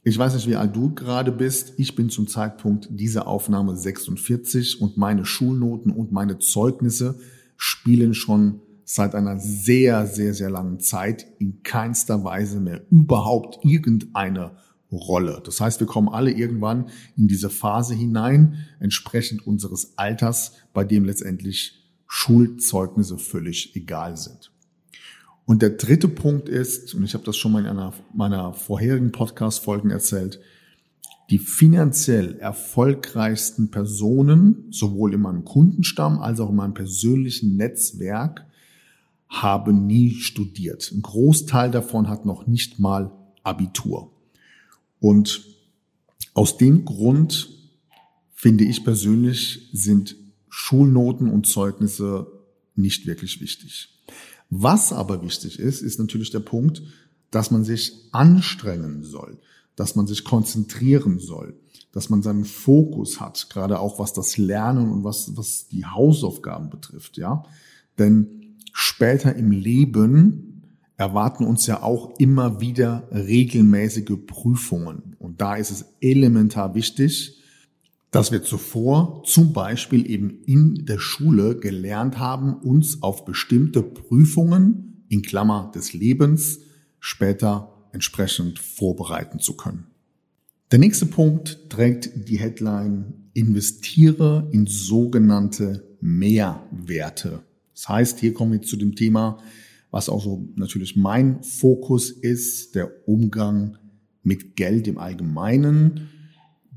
ich 0.04 0.18
weiß 0.18 0.34
nicht, 0.34 0.48
wie 0.48 0.56
alt 0.56 0.74
du 0.74 0.92
gerade 0.94 1.30
bist. 1.30 1.74
Ich 1.76 1.94
bin 1.94 2.10
zum 2.10 2.26
Zeitpunkt 2.26 2.88
dieser 2.90 3.28
Aufnahme 3.28 3.76
46 3.76 4.80
und 4.80 4.96
meine 4.96 5.24
Schulnoten 5.24 5.92
und 5.92 6.10
meine 6.10 6.38
Zeugnisse 6.38 7.20
spielen 7.56 8.12
schon 8.12 8.60
seit 8.84 9.14
einer 9.14 9.38
sehr, 9.38 10.06
sehr, 10.08 10.34
sehr 10.34 10.50
langen 10.50 10.80
Zeit 10.80 11.26
in 11.38 11.62
keinster 11.62 12.24
Weise 12.24 12.58
mehr 12.58 12.82
überhaupt 12.90 13.64
irgendeine 13.64 14.56
Rolle. 14.90 15.40
Das 15.44 15.60
heißt, 15.60 15.78
wir 15.78 15.86
kommen 15.86 16.08
alle 16.08 16.32
irgendwann 16.32 16.88
in 17.16 17.28
diese 17.28 17.48
Phase 17.48 17.94
hinein, 17.94 18.66
entsprechend 18.80 19.46
unseres 19.46 19.96
Alters, 19.96 20.52
bei 20.74 20.84
dem 20.84 21.04
letztendlich 21.04 21.88
Schulzeugnisse 22.06 23.18
völlig 23.18 23.74
egal 23.76 24.16
sind. 24.16 24.51
Und 25.44 25.62
der 25.62 25.70
dritte 25.70 26.08
Punkt 26.08 26.48
ist, 26.48 26.94
und 26.94 27.04
ich 27.04 27.14
habe 27.14 27.24
das 27.24 27.36
schon 27.36 27.52
mal 27.52 27.60
in 27.60 27.66
einer 27.66 27.92
meiner 28.14 28.54
vorherigen 28.54 29.12
Podcast-Folgen 29.12 29.90
erzählt, 29.90 30.40
die 31.30 31.38
finanziell 31.38 32.36
erfolgreichsten 32.38 33.70
Personen, 33.70 34.66
sowohl 34.70 35.14
in 35.14 35.22
meinem 35.22 35.44
Kundenstamm 35.44 36.20
als 36.20 36.40
auch 36.40 36.50
in 36.50 36.56
meinem 36.56 36.74
persönlichen 36.74 37.56
Netzwerk, 37.56 38.46
haben 39.28 39.86
nie 39.86 40.14
studiert. 40.14 40.92
Ein 40.92 41.02
Großteil 41.02 41.70
davon 41.70 42.08
hat 42.08 42.26
noch 42.26 42.46
nicht 42.46 42.78
mal 42.78 43.10
Abitur. 43.42 44.12
Und 45.00 45.42
aus 46.34 46.58
dem 46.58 46.84
Grund 46.84 47.48
finde 48.34 48.64
ich 48.64 48.84
persönlich 48.84 49.70
sind 49.72 50.16
Schulnoten 50.48 51.28
und 51.28 51.46
Zeugnisse 51.46 52.26
nicht 52.74 53.06
wirklich 53.06 53.40
wichtig. 53.40 53.88
Was 54.54 54.92
aber 54.92 55.22
wichtig 55.22 55.58
ist, 55.58 55.80
ist 55.80 55.98
natürlich 55.98 56.28
der 56.28 56.40
Punkt, 56.40 56.82
dass 57.30 57.50
man 57.50 57.64
sich 57.64 58.10
anstrengen 58.12 59.02
soll, 59.02 59.38
dass 59.76 59.96
man 59.96 60.06
sich 60.06 60.24
konzentrieren 60.24 61.18
soll, 61.18 61.58
dass 61.90 62.10
man 62.10 62.20
seinen 62.20 62.44
Fokus 62.44 63.18
hat, 63.18 63.48
gerade 63.48 63.78
auch 63.78 63.98
was 63.98 64.12
das 64.12 64.36
Lernen 64.36 64.90
und 64.90 65.04
was, 65.04 65.38
was 65.38 65.68
die 65.68 65.86
Hausaufgaben 65.86 66.68
betrifft, 66.68 67.16
ja. 67.16 67.44
Denn 67.98 68.58
später 68.74 69.34
im 69.36 69.52
Leben 69.52 70.64
erwarten 70.98 71.46
uns 71.46 71.66
ja 71.66 71.82
auch 71.82 72.18
immer 72.18 72.60
wieder 72.60 73.08
regelmäßige 73.10 74.18
Prüfungen. 74.26 75.16
Und 75.18 75.40
da 75.40 75.56
ist 75.56 75.70
es 75.70 75.86
elementar 76.02 76.74
wichtig, 76.74 77.41
dass 78.12 78.30
wir 78.30 78.42
zuvor 78.42 79.22
zum 79.24 79.52
Beispiel 79.52 80.08
eben 80.08 80.42
in 80.44 80.84
der 80.84 80.98
Schule 80.98 81.56
gelernt 81.56 82.18
haben, 82.18 82.54
uns 82.54 83.02
auf 83.02 83.24
bestimmte 83.24 83.82
Prüfungen 83.82 85.06
in 85.08 85.22
Klammer 85.22 85.72
des 85.74 85.94
Lebens 85.94 86.60
später 87.00 87.88
entsprechend 87.92 88.58
vorbereiten 88.58 89.40
zu 89.40 89.56
können. 89.56 89.86
Der 90.70 90.78
nächste 90.78 91.06
Punkt 91.06 91.70
trägt 91.70 92.28
die 92.28 92.38
Headline 92.38 93.14
Investiere 93.32 94.46
in 94.52 94.66
sogenannte 94.66 95.96
Mehrwerte. 96.02 97.42
Das 97.74 97.88
heißt, 97.88 98.20
hier 98.20 98.34
kommen 98.34 98.52
wir 98.52 98.62
zu 98.62 98.76
dem 98.76 98.94
Thema, 98.94 99.38
was 99.90 100.10
auch 100.10 100.22
so 100.22 100.46
natürlich 100.54 100.96
mein 100.96 101.42
Fokus 101.42 102.10
ist, 102.10 102.74
der 102.74 102.90
Umgang 103.08 103.78
mit 104.22 104.56
Geld 104.56 104.86
im 104.86 104.98
Allgemeinen. 104.98 106.08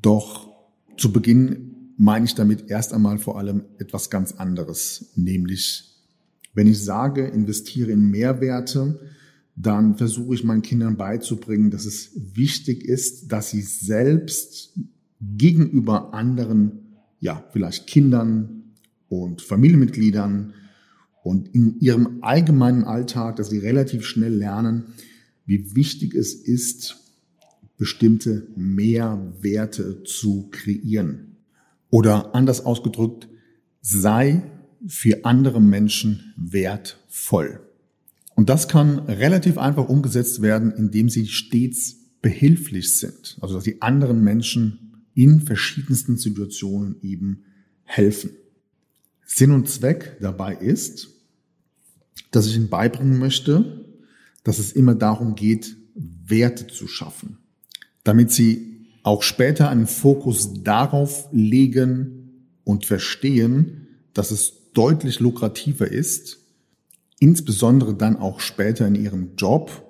Doch 0.01 0.54
zu 0.97 1.11
Beginn 1.11 1.93
meine 1.97 2.25
ich 2.25 2.35
damit 2.35 2.69
erst 2.69 2.93
einmal 2.93 3.17
vor 3.17 3.37
allem 3.37 3.63
etwas 3.77 4.09
ganz 4.09 4.33
anderes, 4.33 5.11
nämlich 5.15 5.91
wenn 6.53 6.67
ich 6.67 6.83
sage, 6.83 7.27
investiere 7.27 7.91
in 7.91 8.09
Mehrwerte, 8.09 8.99
dann 9.55 9.95
versuche 9.95 10.35
ich 10.35 10.43
meinen 10.43 10.61
Kindern 10.61 10.97
beizubringen, 10.97 11.69
dass 11.69 11.85
es 11.85 12.11
wichtig 12.15 12.83
ist, 12.83 13.31
dass 13.31 13.51
sie 13.51 13.61
selbst 13.61 14.73
gegenüber 15.21 16.13
anderen, 16.13 16.97
ja, 17.19 17.45
vielleicht 17.51 17.87
Kindern 17.87 18.73
und 19.07 19.41
Familienmitgliedern 19.41 20.53
und 21.23 21.53
in 21.53 21.79
ihrem 21.79 22.19
allgemeinen 22.21 22.83
Alltag, 22.83 23.37
dass 23.37 23.49
sie 23.49 23.59
relativ 23.59 24.05
schnell 24.05 24.33
lernen, 24.33 24.85
wie 25.45 25.75
wichtig 25.75 26.13
es 26.15 26.33
ist, 26.33 27.04
bestimmte 27.77 28.48
Mehrwerte 28.55 30.03
zu 30.03 30.50
kreieren. 30.51 31.38
Oder 31.89 32.34
anders 32.36 32.65
ausgedrückt, 32.65 33.27
sei 33.82 34.44
für 34.88 35.25
andere 35.25 35.62
Menschen 35.62 36.34
wertvoll. 36.38 37.60
Und 38.36 38.50
das 38.50 38.67
kann 38.67 39.00
relativ 39.00 39.58
einfach 39.58 39.88
umgesetzt 39.88 40.41
werden, 40.41 40.72
indem 40.72 41.10
sie 41.10 41.27
stets 41.27 41.98
behilflich 42.22 42.98
sind. 42.98 43.38
Also 43.41 43.55
dass 43.55 43.63
die 43.63 43.82
anderen 43.82 44.24
Menschen 44.24 45.05
in 45.13 45.41
verschiedensten 45.41 46.17
Situationen 46.17 46.98
eben 47.01 47.46
helfen. 47.84 48.32
Sinn 49.25 49.51
und 49.51 49.70
Zweck 49.70 50.17
dabei 50.22 50.55
ist, 50.55 51.10
dass 52.32 52.48
ich 52.48 52.55
ihnen 52.55 52.70
beibringen 52.70 53.17
möchte, 53.17 53.86
dass 54.44 54.60
es 54.60 54.74
immer 54.74 54.96
darum 54.96 55.36
geht, 55.36 55.77
Werte 55.96 56.67
zu 56.67 56.88
schaffen 56.88 57.38
damit 58.05 58.31
sie 58.31 58.88
auch 59.03 59.24
später 59.24 59.69
einen 59.69 59.88
Fokus 59.88 60.63
darauf 60.63 61.27
legen 61.33 62.53
und 62.63 62.85
verstehen, 62.85 63.88
dass 64.13 64.31
es 64.31 64.71
deutlich 64.74 65.19
lukrativer 65.19 65.91
ist, 65.91 66.39
insbesondere 67.19 67.95
dann 67.95 68.15
auch 68.15 68.39
später 68.39 68.88
in 68.88 68.95
ihrem 68.95 69.35
Job, 69.35 69.81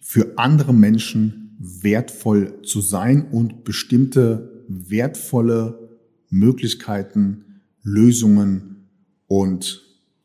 für 0.00 0.36
andere 0.36 0.74
Menschen 0.74 1.56
wertvoll 1.58 2.62
zu 2.62 2.80
sein 2.80 3.28
und 3.30 3.64
bestimmte 3.64 4.64
wertvolle 4.68 5.98
Möglichkeiten, 6.28 7.62
Lösungen 7.82 8.88
und 9.26 9.82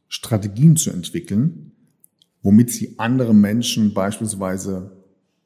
Strategien 0.09 0.75
zu 0.75 0.91
entwickeln, 0.91 1.71
womit 2.41 2.71
sie 2.71 2.95
andere 2.97 3.33
Menschen 3.33 3.93
beispielsweise 3.93 4.96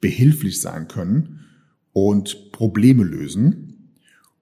behilflich 0.01 0.59
sein 0.59 0.87
können 0.87 1.45
und 1.93 2.51
Probleme 2.51 3.03
lösen 3.03 3.97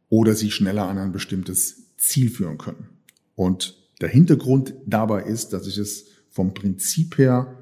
oder 0.09 0.33
sie 0.35 0.51
schneller 0.51 0.87
an 0.87 0.97
ein 0.97 1.11
bestimmtes 1.11 1.95
Ziel 1.97 2.29
führen 2.29 2.57
können. 2.57 2.89
Und 3.35 3.77
der 4.01 4.09
Hintergrund 4.09 4.73
dabei 4.85 5.23
ist, 5.23 5.53
dass 5.53 5.67
ich 5.67 5.77
es 5.77 6.05
vom 6.29 6.53
Prinzip 6.53 7.17
her 7.17 7.57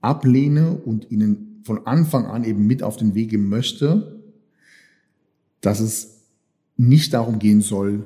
ablehne 0.00 0.76
und 0.76 1.10
ihnen 1.10 1.62
von 1.64 1.86
Anfang 1.86 2.26
an 2.26 2.44
eben 2.44 2.66
mit 2.66 2.82
auf 2.82 2.96
den 2.96 3.14
Weg 3.14 3.30
geben 3.30 3.48
möchte, 3.48 4.20
dass 5.60 5.80
es 5.80 6.20
nicht 6.76 7.14
darum 7.14 7.38
gehen 7.38 7.62
soll, 7.62 8.04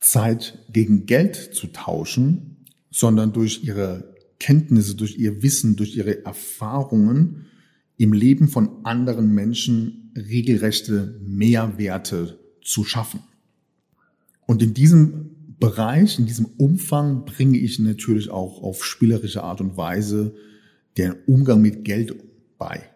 Zeit 0.00 0.64
gegen 0.72 1.06
Geld 1.06 1.34
zu 1.36 1.68
tauschen, 1.68 2.58
sondern 2.90 3.32
durch 3.32 3.64
ihre 3.64 4.14
Kenntnisse, 4.38 4.94
durch 4.94 5.18
ihr 5.18 5.42
Wissen, 5.42 5.74
durch 5.74 5.96
ihre 5.96 6.24
Erfahrungen 6.24 7.46
im 7.98 8.12
Leben 8.12 8.48
von 8.48 8.84
anderen 8.84 9.34
Menschen 9.34 10.12
regelrechte 10.16 11.20
Mehrwerte 11.20 12.38
zu 12.62 12.84
schaffen. 12.84 13.20
Und 14.46 14.62
in 14.62 14.72
diesem 14.72 15.30
Bereich, 15.58 16.18
in 16.18 16.26
diesem 16.26 16.46
Umfang 16.56 17.24
bringe 17.24 17.58
ich 17.58 17.78
natürlich 17.80 18.30
auch 18.30 18.62
auf 18.62 18.84
spielerische 18.84 19.42
Art 19.42 19.60
und 19.60 19.76
Weise 19.76 20.34
den 20.96 21.16
Umgang 21.26 21.60
mit 21.60 21.84
Geld 21.84 22.14
bei. 22.56 22.88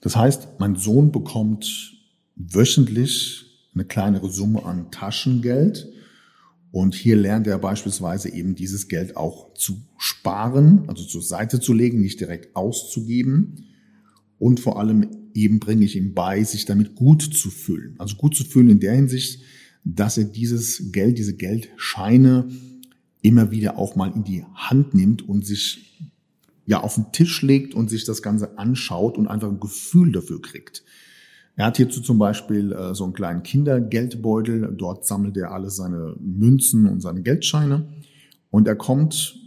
Das 0.00 0.16
heißt, 0.16 0.48
mein 0.58 0.76
Sohn 0.76 1.12
bekommt 1.12 1.94
wöchentlich 2.34 3.44
eine 3.74 3.84
kleinere 3.84 4.30
Summe 4.30 4.64
an 4.64 4.90
Taschengeld 4.90 5.88
und 6.70 6.94
hier 6.94 7.16
lernt 7.16 7.46
er 7.46 7.58
beispielsweise 7.58 8.30
eben 8.30 8.54
dieses 8.54 8.88
Geld 8.88 9.16
auch 9.18 9.52
zu 9.52 9.82
sparen, 9.98 10.84
also 10.88 11.04
zur 11.04 11.22
Seite 11.22 11.60
zu 11.60 11.74
legen, 11.74 12.00
nicht 12.00 12.20
direkt 12.20 12.56
auszugeben 12.56 13.66
und 14.42 14.58
vor 14.58 14.80
allem 14.80 15.06
eben 15.34 15.60
bringe 15.60 15.84
ich 15.84 15.94
ihm 15.94 16.14
bei, 16.14 16.42
sich 16.42 16.64
damit 16.64 16.96
gut 16.96 17.22
zu 17.22 17.48
fühlen. 17.48 17.94
Also 17.98 18.16
gut 18.16 18.34
zu 18.34 18.42
fühlen 18.42 18.70
in 18.70 18.80
der 18.80 18.92
Hinsicht, 18.92 19.40
dass 19.84 20.18
er 20.18 20.24
dieses 20.24 20.90
Geld, 20.90 21.16
diese 21.16 21.36
Geldscheine 21.36 22.48
immer 23.20 23.52
wieder 23.52 23.78
auch 23.78 23.94
mal 23.94 24.10
in 24.12 24.24
die 24.24 24.44
Hand 24.52 24.94
nimmt 24.94 25.22
und 25.28 25.46
sich 25.46 26.02
ja 26.66 26.80
auf 26.80 26.96
den 26.96 27.12
Tisch 27.12 27.42
legt 27.42 27.76
und 27.76 27.88
sich 27.88 28.04
das 28.04 28.20
Ganze 28.20 28.58
anschaut 28.58 29.16
und 29.16 29.28
einfach 29.28 29.48
ein 29.48 29.60
Gefühl 29.60 30.10
dafür 30.10 30.42
kriegt. 30.42 30.82
Er 31.54 31.66
hat 31.66 31.76
hierzu 31.76 32.00
zum 32.00 32.18
Beispiel 32.18 32.72
äh, 32.72 32.96
so 32.96 33.04
einen 33.04 33.12
kleinen 33.12 33.44
Kindergeldbeutel. 33.44 34.74
Dort 34.76 35.06
sammelt 35.06 35.36
er 35.36 35.52
alle 35.52 35.70
seine 35.70 36.16
Münzen 36.18 36.86
und 36.86 37.00
seine 37.00 37.22
Geldscheine. 37.22 37.86
Und 38.50 38.66
er 38.66 38.74
kommt 38.74 39.38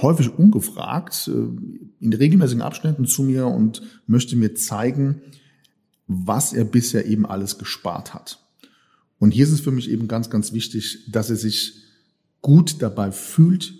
häufig 0.00 0.38
ungefragt 0.38 1.28
äh, 1.28 2.04
in 2.04 2.12
regelmäßigen 2.12 2.62
Abständen 2.62 3.06
zu 3.06 3.22
mir 3.22 3.46
und 3.46 3.82
möchte 4.06 4.36
mir 4.36 4.54
zeigen, 4.54 5.22
was 6.06 6.52
er 6.52 6.64
bisher 6.64 7.06
eben 7.06 7.26
alles 7.26 7.58
gespart 7.58 8.14
hat. 8.14 8.38
Und 9.18 9.30
hier 9.30 9.44
ist 9.44 9.52
es 9.52 9.60
für 9.60 9.70
mich 9.70 9.90
eben 9.90 10.08
ganz, 10.08 10.30
ganz 10.30 10.52
wichtig, 10.52 11.10
dass 11.10 11.30
er 11.30 11.36
sich 11.36 11.74
gut 12.40 12.82
dabei 12.82 13.12
fühlt, 13.12 13.74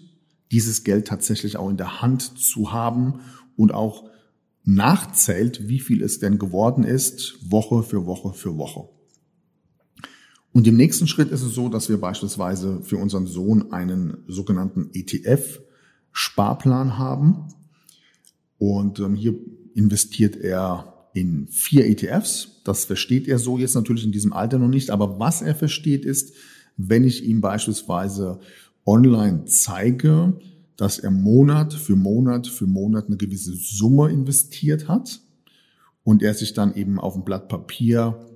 dieses 0.52 0.84
Geld 0.84 1.08
tatsächlich 1.08 1.56
auch 1.56 1.68
in 1.68 1.76
der 1.76 2.00
Hand 2.00 2.38
zu 2.38 2.72
haben 2.72 3.20
und 3.56 3.72
auch 3.72 4.08
nachzählt, 4.64 5.68
wie 5.68 5.80
viel 5.80 6.02
es 6.02 6.20
denn 6.20 6.38
geworden 6.38 6.84
ist, 6.84 7.38
Woche 7.50 7.82
für 7.82 8.06
Woche 8.06 8.32
für 8.34 8.56
Woche. 8.56 8.88
Und 10.52 10.66
im 10.66 10.76
nächsten 10.76 11.08
Schritt 11.08 11.30
ist 11.30 11.42
es 11.42 11.54
so, 11.54 11.68
dass 11.68 11.88
wir 11.88 11.98
beispielsweise 11.98 12.80
für 12.82 12.98
unseren 12.98 13.26
Sohn 13.26 13.72
einen 13.72 14.18
sogenannten 14.28 14.90
ETF-Sparplan 16.12 16.98
haben. 16.98 17.48
Und 18.58 19.00
ähm, 19.00 19.14
hier 19.14 19.34
investiert 19.74 20.36
er 20.36 21.08
in 21.14 21.48
vier 21.48 21.86
ETFs. 21.86 22.62
Das 22.64 22.84
versteht 22.84 23.28
er 23.28 23.38
so 23.38 23.58
jetzt 23.58 23.74
natürlich 23.74 24.04
in 24.04 24.12
diesem 24.12 24.32
Alter 24.32 24.58
noch 24.58 24.68
nicht. 24.68 24.90
Aber 24.90 25.18
was 25.18 25.42
er 25.42 25.54
versteht 25.54 26.04
ist, 26.04 26.32
wenn 26.76 27.04
ich 27.04 27.24
ihm 27.24 27.40
beispielsweise 27.40 28.40
online 28.86 29.44
zeige, 29.44 30.38
dass 30.76 30.98
er 30.98 31.10
Monat 31.10 31.74
für 31.74 31.96
Monat 31.96 32.46
für 32.46 32.66
Monat 32.66 33.06
eine 33.06 33.16
gewisse 33.16 33.52
Summe 33.54 34.10
investiert 34.10 34.88
hat 34.88 35.20
und 36.02 36.22
er 36.22 36.34
sich 36.34 36.54
dann 36.54 36.74
eben 36.74 36.98
auf 36.98 37.14
dem 37.14 37.24
Blatt 37.24 37.48
Papier 37.48 38.26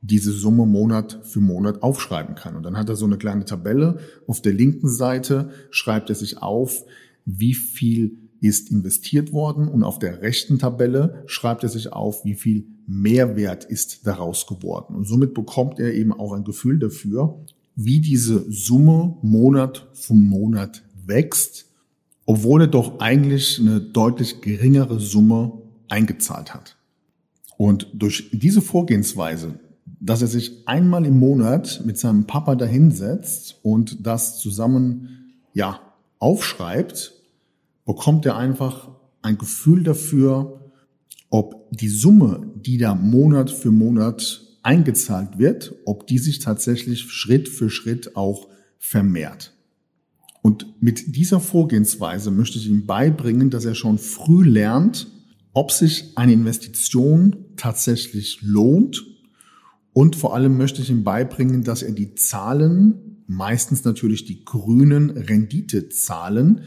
diese 0.00 0.32
Summe 0.32 0.66
Monat 0.66 1.20
für 1.24 1.40
Monat 1.40 1.82
aufschreiben 1.82 2.34
kann. 2.34 2.56
Und 2.56 2.64
dann 2.64 2.76
hat 2.76 2.88
er 2.88 2.96
so 2.96 3.06
eine 3.06 3.18
kleine 3.18 3.44
Tabelle. 3.44 3.98
Auf 4.26 4.42
der 4.42 4.52
linken 4.52 4.88
Seite 4.88 5.50
schreibt 5.70 6.10
er 6.10 6.16
sich 6.16 6.38
auf, 6.42 6.84
wie 7.26 7.52
viel 7.54 8.18
ist 8.40 8.70
investiert 8.70 9.32
worden 9.32 9.68
und 9.68 9.82
auf 9.82 9.98
der 9.98 10.22
rechten 10.22 10.58
Tabelle 10.58 11.22
schreibt 11.26 11.62
er 11.62 11.68
sich 11.68 11.92
auf, 11.92 12.24
wie 12.24 12.34
viel 12.34 12.66
Mehrwert 12.86 13.64
ist 13.64 14.06
daraus 14.06 14.46
geworden. 14.46 14.94
Und 14.94 15.06
somit 15.06 15.34
bekommt 15.34 15.78
er 15.78 15.92
eben 15.92 16.12
auch 16.12 16.32
ein 16.32 16.44
Gefühl 16.44 16.78
dafür, 16.78 17.44
wie 17.74 18.00
diese 18.00 18.50
Summe 18.50 19.16
Monat 19.22 19.88
für 19.92 20.14
Monat 20.14 20.82
wächst, 21.04 21.66
obwohl 22.24 22.62
er 22.62 22.68
doch 22.68 23.00
eigentlich 23.00 23.60
eine 23.60 23.80
deutlich 23.80 24.40
geringere 24.40 25.00
Summe 25.00 25.52
eingezahlt 25.88 26.54
hat. 26.54 26.76
Und 27.58 27.88
durch 27.94 28.30
diese 28.32 28.62
Vorgehensweise 28.62 29.58
dass 30.00 30.22
er 30.22 30.28
sich 30.28 30.66
einmal 30.66 31.04
im 31.04 31.18
Monat 31.18 31.82
mit 31.84 31.98
seinem 31.98 32.26
Papa 32.26 32.54
dahinsetzt 32.54 33.58
und 33.62 34.06
das 34.06 34.38
zusammen, 34.38 35.40
ja, 35.52 35.80
aufschreibt, 36.18 37.15
bekommt 37.86 38.26
er 38.26 38.36
einfach 38.36 38.90
ein 39.22 39.38
Gefühl 39.38 39.82
dafür, 39.82 40.72
ob 41.30 41.70
die 41.70 41.88
Summe, 41.88 42.52
die 42.54 42.76
da 42.76 42.94
Monat 42.94 43.50
für 43.50 43.70
Monat 43.70 44.42
eingezahlt 44.62 45.38
wird, 45.38 45.74
ob 45.86 46.06
die 46.06 46.18
sich 46.18 46.40
tatsächlich 46.40 47.10
Schritt 47.10 47.48
für 47.48 47.70
Schritt 47.70 48.16
auch 48.16 48.48
vermehrt. 48.78 49.54
Und 50.42 50.80
mit 50.80 51.16
dieser 51.16 51.40
Vorgehensweise 51.40 52.30
möchte 52.30 52.58
ich 52.58 52.68
ihm 52.68 52.86
beibringen, 52.86 53.50
dass 53.50 53.64
er 53.64 53.74
schon 53.74 53.98
früh 53.98 54.44
lernt, 54.44 55.08
ob 55.52 55.72
sich 55.72 56.12
eine 56.16 56.34
Investition 56.34 57.36
tatsächlich 57.56 58.40
lohnt 58.42 59.04
und 59.92 60.14
vor 60.14 60.34
allem 60.34 60.58
möchte 60.58 60.82
ich 60.82 60.90
ihm 60.90 61.04
beibringen, 61.04 61.64
dass 61.64 61.82
er 61.82 61.92
die 61.92 62.14
Zahlen, 62.14 63.22
meistens 63.26 63.82
natürlich 63.84 64.26
die 64.26 64.44
grünen 64.44 65.10
Renditezahlen, 65.10 66.60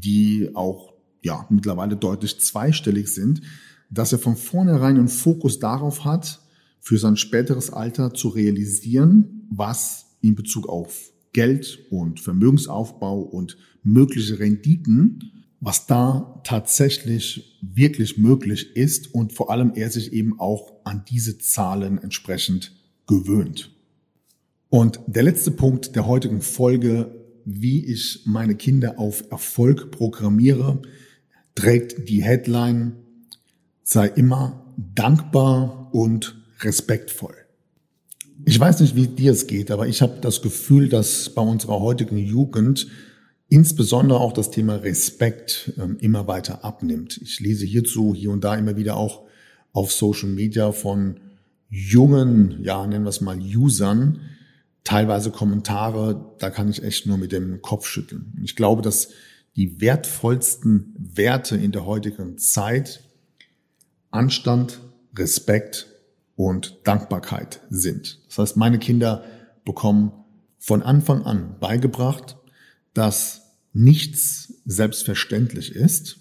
die 0.00 0.50
auch 0.54 0.92
ja 1.22 1.46
mittlerweile 1.50 1.96
deutlich 1.96 2.40
zweistellig 2.40 3.08
sind, 3.08 3.42
dass 3.90 4.12
er 4.12 4.18
von 4.18 4.36
vornherein 4.36 4.98
einen 4.98 5.08
Fokus 5.08 5.58
darauf 5.58 6.04
hat, 6.04 6.40
für 6.80 6.98
sein 6.98 7.16
späteres 7.16 7.70
Alter 7.70 8.12
zu 8.12 8.28
realisieren, 8.28 9.46
was 9.50 10.16
in 10.20 10.34
Bezug 10.34 10.68
auf 10.68 11.12
Geld 11.32 11.78
und 11.90 12.20
Vermögensaufbau 12.20 13.20
und 13.20 13.56
mögliche 13.82 14.38
Renditen, 14.38 15.32
was 15.60 15.86
da 15.86 16.40
tatsächlich 16.44 17.58
wirklich 17.62 18.18
möglich 18.18 18.76
ist 18.76 19.14
und 19.14 19.32
vor 19.32 19.50
allem 19.50 19.72
er 19.74 19.90
sich 19.90 20.12
eben 20.12 20.38
auch 20.38 20.74
an 20.84 21.04
diese 21.08 21.38
Zahlen 21.38 21.98
entsprechend 21.98 22.72
gewöhnt. 23.06 23.70
Und 24.68 25.00
der 25.06 25.22
letzte 25.22 25.50
Punkt 25.50 25.96
der 25.96 26.06
heutigen 26.06 26.42
Folge, 26.42 27.23
wie 27.44 27.84
ich 27.84 28.22
meine 28.24 28.54
Kinder 28.54 28.98
auf 28.98 29.24
Erfolg 29.30 29.90
programmiere, 29.90 30.80
trägt 31.54 32.08
die 32.08 32.22
Headline, 32.22 32.96
sei 33.82 34.08
immer 34.08 34.74
dankbar 34.76 35.90
und 35.92 36.36
respektvoll. 36.60 37.34
Ich 38.44 38.58
weiß 38.58 38.80
nicht, 38.80 38.96
wie 38.96 39.06
dir 39.06 39.32
es 39.32 39.46
geht, 39.46 39.70
aber 39.70 39.86
ich 39.86 40.02
habe 40.02 40.18
das 40.20 40.42
Gefühl, 40.42 40.88
dass 40.88 41.30
bei 41.30 41.42
unserer 41.42 41.80
heutigen 41.80 42.18
Jugend 42.18 42.88
insbesondere 43.48 44.20
auch 44.20 44.32
das 44.32 44.50
Thema 44.50 44.76
Respekt 44.76 45.72
ähm, 45.78 45.96
immer 46.00 46.26
weiter 46.26 46.64
abnimmt. 46.64 47.20
Ich 47.22 47.40
lese 47.40 47.64
hierzu 47.64 48.14
hier 48.14 48.30
und 48.30 48.42
da 48.42 48.56
immer 48.56 48.76
wieder 48.76 48.96
auch 48.96 49.22
auf 49.72 49.92
Social 49.92 50.28
Media 50.28 50.72
von 50.72 51.20
jungen, 51.70 52.62
ja, 52.62 52.86
nennen 52.86 53.04
wir 53.04 53.10
es 53.10 53.20
mal 53.20 53.38
Usern, 53.38 54.20
teilweise 54.84 55.30
Kommentare, 55.30 56.34
da 56.38 56.50
kann 56.50 56.68
ich 56.68 56.82
echt 56.82 57.06
nur 57.06 57.18
mit 57.18 57.32
dem 57.32 57.62
Kopf 57.62 57.86
schütteln. 57.86 58.38
Ich 58.42 58.54
glaube, 58.54 58.82
dass 58.82 59.08
die 59.56 59.80
wertvollsten 59.80 60.94
Werte 60.98 61.56
in 61.56 61.72
der 61.72 61.86
heutigen 61.86 62.38
Zeit 62.38 63.02
Anstand, 64.10 64.80
Respekt 65.16 65.88
und 66.36 66.78
Dankbarkeit 66.84 67.60
sind. 67.70 68.20
Das 68.28 68.38
heißt, 68.38 68.56
meine 68.56 68.78
Kinder 68.78 69.24
bekommen 69.64 70.12
von 70.58 70.82
Anfang 70.82 71.22
an 71.22 71.56
beigebracht, 71.60 72.36
dass 72.92 73.42
nichts 73.72 74.54
selbstverständlich 74.64 75.74
ist 75.74 76.18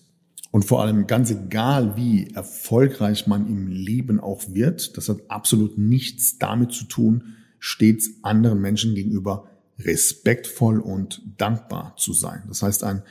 und 0.52 0.66
vor 0.66 0.82
allem 0.82 1.08
ganz 1.08 1.32
egal, 1.32 1.98
wie 1.98 2.32
erfolgreich 2.34 3.26
man 3.28 3.48
im 3.48 3.68
Leben 3.68 4.20
auch 4.20 4.44
wird, 4.50 4.98
das 4.98 5.10
hat 5.10 5.18
absolut 5.28 5.78
nichts 5.78 6.38
damit 6.38 6.72
zu 6.72 6.86
tun, 6.86 7.36
stets 7.66 8.10
anderen 8.24 8.60
Menschen 8.60 8.94
gegenüber 8.94 9.48
respektvoll 9.80 10.82
und 10.82 11.22
dankbar 11.38 11.96
zu 11.98 12.12
sein. 12.12 12.44
Das 12.50 12.62
heißt, 12.62 12.84
ein 12.84 13.04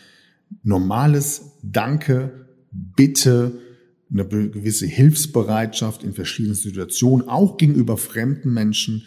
normales 0.62 1.52
Danke, 1.62 2.46
Bitte, 2.70 3.60
eine 4.10 4.26
gewisse 4.26 4.84
Hilfsbereitschaft 4.84 6.04
in 6.04 6.12
verschiedenen 6.12 6.54
Situationen, 6.54 7.28
auch 7.28 7.56
gegenüber 7.56 7.96
fremden 7.96 8.52
Menschen, 8.52 9.06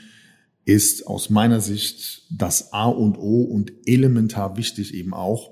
ist 0.65 1.05
aus 1.05 1.29
meiner 1.29 1.61
Sicht 1.61 2.23
das 2.31 2.73
A 2.73 2.87
und 2.87 3.19
O 3.19 3.43
und 3.43 3.71
elementar 3.85 4.57
wichtig 4.57 4.95
eben 4.95 5.13
auch 5.13 5.51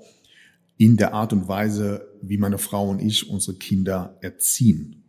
in 0.76 0.96
der 0.96 1.14
Art 1.14 1.32
und 1.32 1.46
Weise, 1.46 2.08
wie 2.20 2.38
meine 2.38 2.58
Frau 2.58 2.90
und 2.90 3.00
ich 3.00 3.30
unsere 3.30 3.56
Kinder 3.56 4.18
erziehen. 4.22 5.03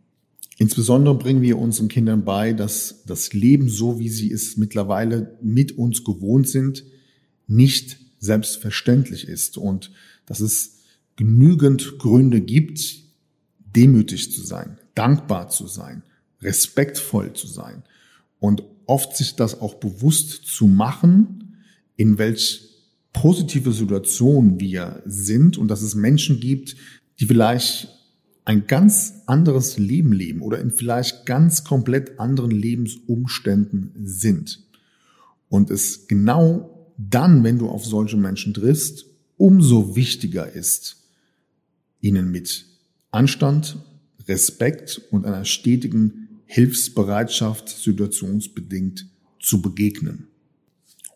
Insbesondere 0.58 1.14
bringen 1.16 1.42
wir 1.42 1.58
unseren 1.58 1.88
Kindern 1.88 2.24
bei, 2.24 2.52
dass 2.52 3.04
das 3.04 3.32
Leben 3.32 3.68
so, 3.68 3.98
wie 3.98 4.08
sie 4.08 4.32
es 4.32 4.56
mittlerweile 4.56 5.36
mit 5.42 5.76
uns 5.76 6.02
gewohnt 6.02 6.48
sind, 6.48 6.84
nicht 7.46 7.98
selbstverständlich 8.18 9.28
ist 9.28 9.58
und 9.58 9.92
dass 10.24 10.40
es 10.40 10.82
genügend 11.16 11.98
Gründe 11.98 12.40
gibt, 12.40 13.02
demütig 13.58 14.32
zu 14.32 14.42
sein, 14.42 14.78
dankbar 14.94 15.50
zu 15.50 15.66
sein, 15.66 16.02
respektvoll 16.40 17.34
zu 17.34 17.46
sein 17.46 17.82
und 18.38 18.62
oft 18.86 19.16
sich 19.16 19.36
das 19.36 19.60
auch 19.60 19.74
bewusst 19.74 20.46
zu 20.46 20.66
machen, 20.66 21.62
in 21.96 22.18
welch 22.18 22.70
positive 23.12 23.72
Situation 23.72 24.60
wir 24.60 25.02
sind 25.06 25.58
und 25.58 25.68
dass 25.68 25.82
es 25.82 25.94
Menschen 25.94 26.40
gibt, 26.40 26.76
die 27.18 27.26
vielleicht 27.26 27.88
ein 28.46 28.68
ganz 28.68 29.22
anderes 29.26 29.76
Leben 29.76 30.12
leben 30.12 30.40
oder 30.40 30.60
in 30.60 30.70
vielleicht 30.70 31.26
ganz 31.26 31.64
komplett 31.64 32.18
anderen 32.20 32.52
Lebensumständen 32.52 33.92
sind. 34.04 34.62
Und 35.48 35.70
es 35.70 36.06
genau 36.06 36.94
dann, 36.96 37.44
wenn 37.44 37.58
du 37.58 37.68
auf 37.68 37.84
solche 37.84 38.16
Menschen 38.16 38.54
triffst, 38.54 39.06
umso 39.36 39.96
wichtiger 39.96 40.50
ist, 40.50 41.02
ihnen 42.00 42.30
mit 42.30 42.66
Anstand, 43.10 43.78
Respekt 44.28 45.02
und 45.10 45.26
einer 45.26 45.44
stetigen 45.44 46.40
Hilfsbereitschaft 46.46 47.68
situationsbedingt 47.68 49.06
zu 49.40 49.60
begegnen. 49.60 50.28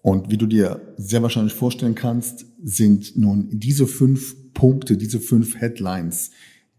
Und 0.02 0.30
wie 0.30 0.36
du 0.36 0.46
dir 0.46 0.94
sehr 0.96 1.22
wahrscheinlich 1.22 1.54
vorstellen 1.54 1.94
kannst, 1.94 2.44
sind 2.62 3.16
nun 3.16 3.48
diese 3.52 3.86
fünf 3.86 4.34
Punkte, 4.52 4.96
diese 4.96 5.20
fünf 5.20 5.56
Headlines, 5.56 6.32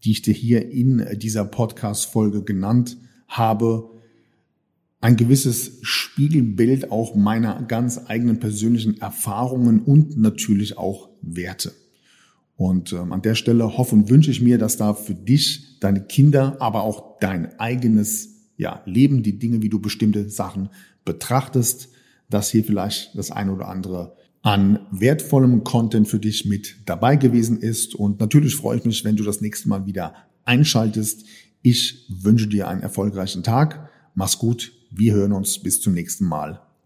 die 0.04 0.12
ich 0.12 0.22
dir 0.22 0.34
hier 0.34 0.70
in 0.70 1.06
dieser 1.18 1.44
Podcast-Folge 1.44 2.42
genannt 2.42 2.96
habe, 3.28 3.90
ein 5.00 5.16
gewisses 5.16 5.78
Spiegelbild 5.82 6.92
auch 6.92 7.14
meiner 7.16 7.60
ganz 7.62 8.00
eigenen 8.06 8.38
persönlichen 8.38 9.00
Erfahrungen 9.00 9.80
und 9.80 10.16
natürlich 10.16 10.78
auch 10.78 11.10
Werte. 11.22 11.72
Und 12.56 12.92
ähm, 12.92 13.12
an 13.12 13.22
der 13.22 13.34
Stelle 13.34 13.76
hoffe 13.76 13.96
und 13.96 14.10
wünsche 14.10 14.30
ich 14.30 14.40
mir, 14.40 14.58
dass 14.58 14.76
da 14.76 14.94
für 14.94 15.14
dich, 15.14 15.80
deine 15.80 16.04
Kinder, 16.04 16.56
aber 16.60 16.84
auch 16.84 17.18
dein 17.18 17.58
eigenes 17.58 18.32
ja, 18.56 18.82
Leben, 18.86 19.24
die 19.24 19.38
Dinge, 19.38 19.62
wie 19.62 19.68
du 19.68 19.80
bestimmte 19.80 20.28
Sachen 20.30 20.68
betrachtest, 21.04 21.88
dass 22.30 22.50
hier 22.50 22.62
vielleicht 22.62 23.16
das 23.18 23.32
eine 23.32 23.52
oder 23.52 23.68
andere 23.68 24.16
an 24.42 24.80
wertvollem 24.90 25.64
Content 25.64 26.08
für 26.08 26.18
dich 26.18 26.44
mit 26.46 26.76
dabei 26.84 27.16
gewesen 27.16 27.60
ist. 27.60 27.94
Und 27.94 28.20
natürlich 28.20 28.56
freue 28.56 28.78
ich 28.78 28.84
mich, 28.84 29.04
wenn 29.04 29.16
du 29.16 29.22
das 29.24 29.40
nächste 29.40 29.68
Mal 29.68 29.86
wieder 29.86 30.14
einschaltest. 30.44 31.24
Ich 31.62 32.06
wünsche 32.08 32.48
dir 32.48 32.68
einen 32.68 32.82
erfolgreichen 32.82 33.42
Tag. 33.42 33.88
Mach's 34.14 34.38
gut. 34.38 34.72
Wir 34.90 35.14
hören 35.14 35.32
uns 35.32 35.60
bis 35.60 35.80
zum 35.80 35.94
nächsten 35.94 36.26
Mal. 36.26 36.60